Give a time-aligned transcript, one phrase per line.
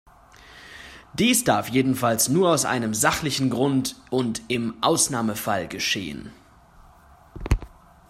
[1.13, 6.31] Dies darf jedenfalls nur aus einem sachlichen Grund und im Ausnahmefall geschehen.